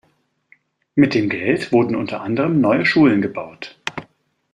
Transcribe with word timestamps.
Mit 0.95 1.13
dem 1.13 1.29
Geld 1.29 1.71
wurden 1.71 1.95
unter 1.95 2.21
anderem 2.21 2.59
neue 2.59 2.87
Schulen 2.87 3.21
gebaut. 3.21 3.77